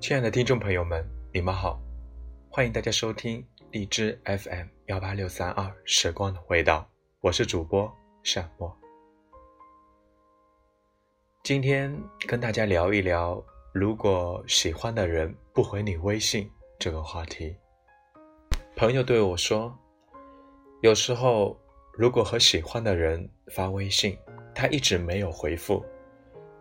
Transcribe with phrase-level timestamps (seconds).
[0.00, 1.78] 亲爱的听众朋友们，你们好，
[2.48, 6.88] 欢迎大家收听荔枝 FM 幺八六三二时光的味道，
[7.20, 8.74] 我是主播善墨。
[11.44, 11.94] 今天
[12.26, 13.44] 跟大家聊一聊，
[13.74, 17.54] 如果喜欢的人不回你微信这个话题。
[18.74, 19.78] 朋友对我说，
[20.80, 21.60] 有时候
[21.92, 24.16] 如果和喜欢的人发微信，
[24.54, 25.84] 他一直没有回复，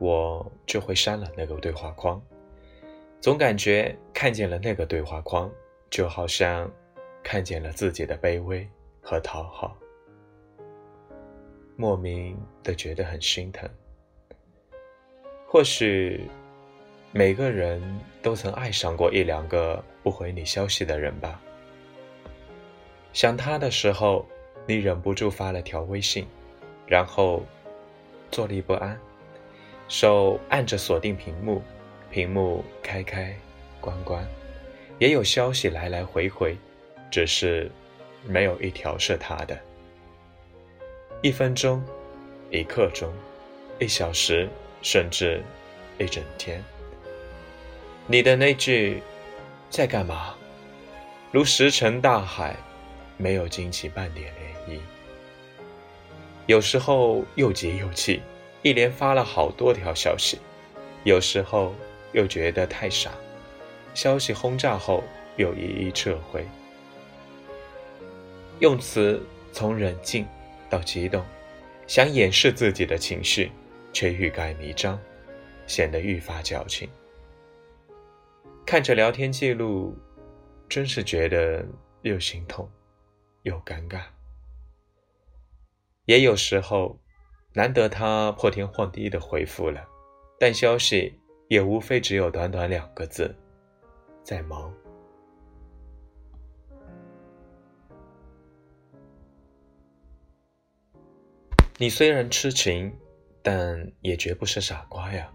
[0.00, 2.20] 我就会删了那个对话框。
[3.20, 5.50] 总感觉看见了那个对话框，
[5.90, 6.70] 就好像
[7.22, 8.66] 看见了自己的卑微
[9.00, 9.76] 和讨好，
[11.74, 13.68] 莫名的觉得很心疼。
[15.48, 16.30] 或许
[17.10, 17.82] 每个人
[18.22, 21.40] 都曾爱上过一两个不回你消息的人吧。
[23.12, 24.24] 想他的时候，
[24.64, 26.24] 你忍不住发了条微信，
[26.86, 27.42] 然后
[28.30, 28.96] 坐立不安，
[29.88, 31.60] 手按着锁定屏幕。
[32.18, 33.32] 屏幕开开
[33.80, 34.26] 关关，
[34.98, 36.56] 也有消息来来回回，
[37.12, 37.70] 只是
[38.26, 39.56] 没有一条是他的。
[41.22, 41.80] 一分钟，
[42.50, 43.08] 一刻钟，
[43.78, 44.48] 一小时，
[44.82, 45.40] 甚至
[45.96, 46.60] 一整天，
[48.08, 49.00] 你的那句
[49.70, 50.34] “在干嘛”，
[51.30, 52.56] 如石沉大海，
[53.16, 54.32] 没有惊起半点
[54.66, 54.80] 涟漪。
[56.46, 58.20] 有时候又急又气，
[58.62, 60.36] 一连发了好多条消息；
[61.04, 61.72] 有时候。
[62.12, 63.12] 又觉得太傻，
[63.94, 65.04] 消息轰炸后
[65.36, 66.46] 又一一撤回，
[68.60, 70.26] 用词从冷静
[70.70, 71.24] 到激动，
[71.86, 73.52] 想掩饰自己的情绪，
[73.92, 74.98] 却欲盖弥彰，
[75.66, 76.88] 显得愈发矫情。
[78.64, 79.96] 看着聊天记录，
[80.68, 81.64] 真是觉得
[82.02, 82.70] 又心痛
[83.42, 84.00] 又尴尬。
[86.06, 86.98] 也有时候，
[87.52, 89.86] 难得他破天荒地的回复了，
[90.38, 91.17] 但消息。
[91.48, 93.34] 也无非只有短短两个字，
[94.22, 94.72] 在忙。
[101.78, 102.92] 你虽然痴情，
[103.42, 105.32] 但也绝不是傻瓜呀。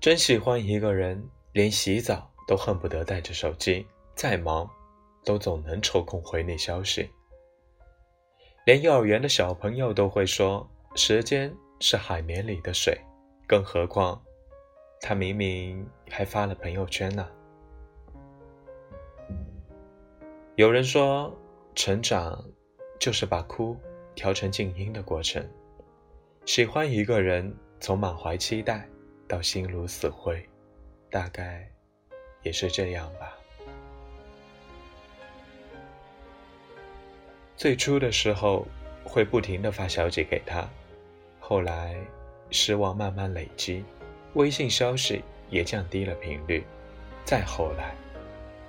[0.00, 3.86] 真喜欢一个人，连洗澡都恨不得带着手机，
[4.16, 4.68] 再忙，
[5.24, 7.08] 都总能抽空回你消息。
[8.66, 12.98] 连幼儿园的小朋友都会说，时间是海绵里的水，
[13.46, 14.20] 更何况。
[15.06, 17.28] 他明明还发了朋友圈呢。
[20.56, 21.30] 有人说，
[21.74, 22.42] 成长
[22.98, 23.76] 就是把哭
[24.14, 25.46] 调成静音的过程。
[26.46, 28.88] 喜欢一个人，从满怀期待
[29.28, 30.42] 到心如死灰，
[31.10, 31.70] 大概
[32.42, 33.36] 也是这样吧。
[37.58, 38.66] 最初的时候，
[39.04, 40.66] 会不停的发消息给他，
[41.40, 41.94] 后来
[42.50, 43.84] 失望慢慢累积。
[44.34, 46.64] 微信消息也降低了频率，
[47.24, 47.94] 再后来，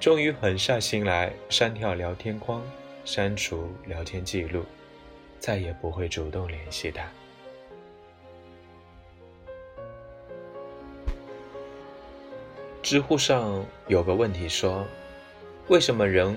[0.00, 2.60] 终于狠下心来删掉聊天框，
[3.04, 4.64] 删除聊天记录，
[5.38, 7.08] 再也不会主动联系他。
[12.82, 14.84] 知乎上有个问题说
[15.70, 16.36] ：“为什么人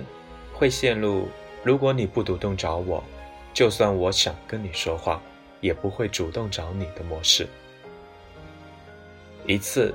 [0.54, 1.28] 会陷入
[1.64, 3.04] 如果你不主动找我，
[3.56, 5.20] 就算我想跟你说话，
[5.62, 7.48] 也不会主动找你的模式？”
[9.48, 9.94] 一次，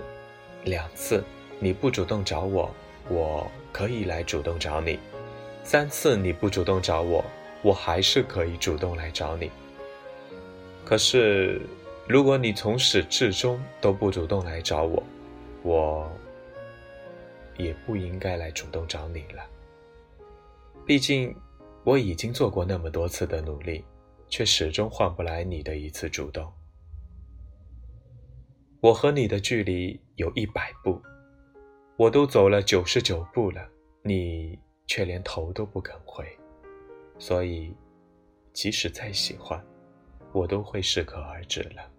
[0.65, 1.25] 两次，
[1.59, 2.73] 你不主动找我，
[3.09, 4.97] 我可以来主动找你；
[5.65, 7.25] 三次你不主动找我，
[7.61, 9.51] 我还是可以主动来找你。
[10.85, 11.61] 可是，
[12.07, 15.03] 如果你从始至终都不主动来找我，
[15.65, 16.09] 我
[17.57, 19.45] 也不应该来主动找你了。
[20.87, 21.35] 毕竟，
[21.83, 23.85] 我已经做过那么多次的努力，
[24.29, 26.53] 却始终换不来你的一次主动。
[28.83, 30.99] 我和你的距离有一百步，
[31.99, 33.69] 我都走了九十九步了，
[34.03, 36.27] 你却连头都不肯回，
[37.19, 37.77] 所以，
[38.55, 39.63] 即使再喜欢，
[40.33, 41.91] 我都会适可而止了。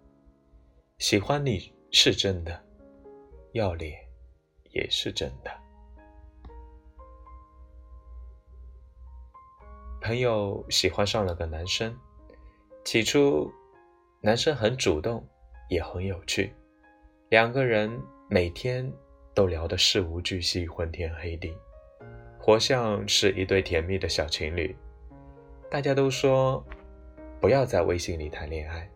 [0.98, 2.60] 喜欢你是真的，
[3.52, 3.96] 要脸
[4.72, 5.52] 也是真的。
[10.00, 11.96] 朋友喜欢上了个男生，
[12.84, 13.48] 起初，
[14.20, 15.24] 男生很主动，
[15.70, 16.52] 也很有趣。
[17.32, 17.90] 两个人
[18.28, 18.92] 每天
[19.32, 21.56] 都聊得事无巨细、昏天黑地，
[22.38, 24.76] 活像是一对甜蜜的小情侣。
[25.70, 26.62] 大家都说
[27.40, 28.86] 不要在微信里谈恋爱，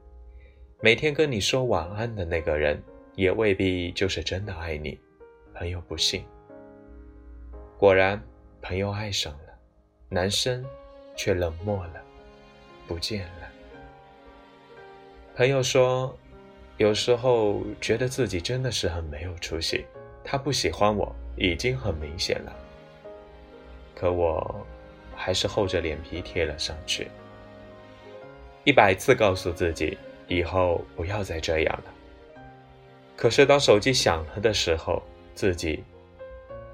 [0.82, 2.78] 每天跟你说晚安的那个人
[3.14, 5.00] 也未必就是真的爱你。
[5.54, 6.22] 朋友不信，
[7.78, 8.22] 果然
[8.60, 9.58] 朋友爱上了，
[10.10, 10.62] 男生
[11.16, 12.02] 却冷漠了，
[12.86, 13.48] 不见了。
[15.34, 16.14] 朋友说。
[16.78, 19.86] 有时候觉得自己真的是很没有出息，
[20.22, 22.54] 他不喜欢我已经很明显了，
[23.94, 24.66] 可我
[25.14, 27.08] 还是厚着脸皮贴了上去。
[28.64, 29.96] 一百次告诉自己
[30.28, 31.94] 以后不要再这样了，
[33.16, 35.02] 可是当手机响了的时候，
[35.34, 35.82] 自己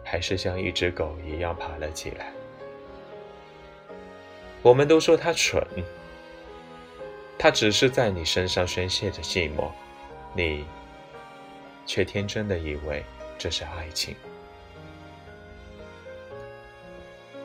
[0.03, 2.33] 还是像一只狗一样爬了起来。
[4.63, 5.65] 我们都说他蠢，
[7.39, 9.71] 他只是在你身上宣泄着寂寞，
[10.35, 10.65] 你
[11.87, 13.03] 却天真的以为。
[13.39, 14.15] 这是爱情，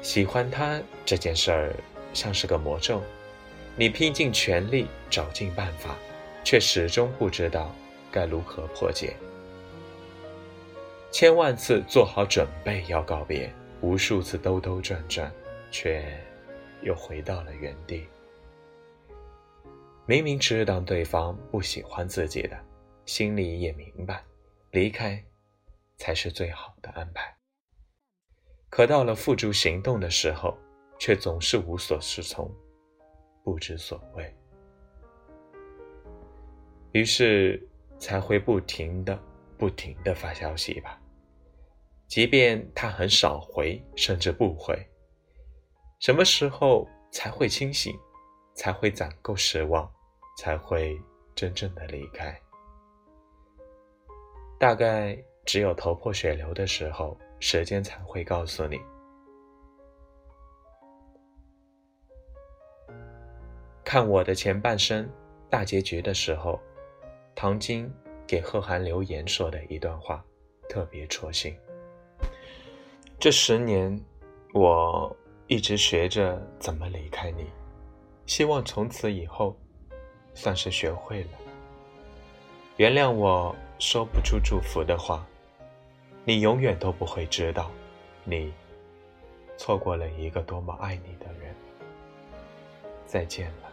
[0.04, 1.74] 喜欢他这件事儿
[2.13, 3.01] 像是个魔咒，
[3.75, 5.95] 你拼尽全力找尽办法，
[6.44, 7.74] 却始终不知道
[8.12, 9.16] 该如何破解。
[11.10, 13.51] 千万次做好准备要告别，
[13.81, 15.31] 无数次兜兜转转，
[15.72, 16.06] 却
[16.84, 18.06] 又回到了原地。
[20.06, 22.56] 明明知道对方不喜欢自己的，
[23.07, 24.24] 心里也明白，
[24.69, 25.24] 离开。
[26.00, 27.36] 才是最好的安排。
[28.69, 30.56] 可到了付诸行动的时候，
[31.00, 32.48] 却总是无所适从，
[33.44, 34.31] 不知所谓，
[36.92, 37.68] 于是
[37.98, 39.19] 才会不停的、
[39.57, 41.01] 不停的发消息吧。
[42.07, 44.77] 即便他很少回，甚至不回，
[46.00, 47.98] 什么时候才会清醒？
[48.56, 49.92] 才会攒够失望？
[50.38, 50.95] 才会
[51.33, 52.39] 真正的离开？
[54.59, 55.18] 大概。
[55.48, 58.77] 只有头破血流的时候，时间才会告诉你。
[63.81, 65.09] 看我的前半生
[65.50, 66.59] 大结局的时候，
[67.33, 67.89] 唐晶
[68.27, 70.21] 给贺涵留言说的一段话，
[70.68, 71.57] 特别戳心。
[73.18, 73.98] 这十年，
[74.53, 75.15] 我
[75.48, 77.50] 一直学着怎么离开你，
[78.25, 79.56] 希望从此以后，
[80.33, 81.30] 算是学会了。
[82.75, 85.25] 原谅我说不出祝福的话。
[86.25, 87.71] 你永远都不会知道，
[88.25, 88.53] 你
[89.57, 91.56] 错过了一个多么爱你的人。
[93.06, 93.71] 再见了。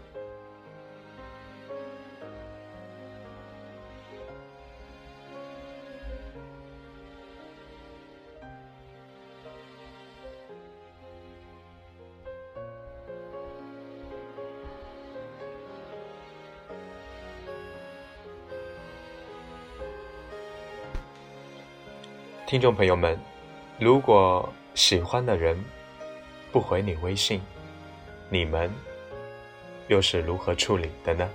[22.54, 23.18] 听众朋友们，
[23.80, 25.58] 如果喜欢的人
[26.52, 27.40] 不回你微信，
[28.28, 28.70] 你们
[29.88, 31.28] 又是如何处理的呢？